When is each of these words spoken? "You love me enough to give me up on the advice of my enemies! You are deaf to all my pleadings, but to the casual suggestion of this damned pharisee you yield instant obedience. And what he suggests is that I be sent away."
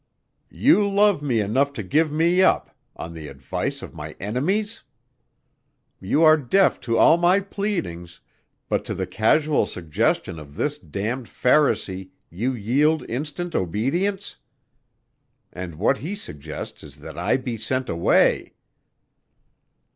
"You 0.49 0.89
love 0.89 1.21
me 1.21 1.41
enough 1.41 1.73
to 1.73 1.83
give 1.83 2.11
me 2.11 2.41
up 2.41 2.75
on 2.95 3.13
the 3.13 3.27
advice 3.27 3.83
of 3.83 3.93
my 3.93 4.15
enemies! 4.19 4.81
You 5.99 6.23
are 6.23 6.37
deaf 6.37 6.79
to 6.89 6.97
all 6.97 7.17
my 7.17 7.39
pleadings, 7.39 8.19
but 8.67 8.83
to 8.85 8.95
the 8.95 9.05
casual 9.05 9.67
suggestion 9.67 10.39
of 10.39 10.55
this 10.55 10.79
damned 10.79 11.27
pharisee 11.29 12.09
you 12.31 12.51
yield 12.55 13.07
instant 13.11 13.53
obedience. 13.53 14.37
And 15.53 15.75
what 15.75 15.99
he 15.99 16.15
suggests 16.15 16.81
is 16.83 16.97
that 17.01 17.15
I 17.15 17.37
be 17.37 17.55
sent 17.55 17.87
away." 17.87 18.55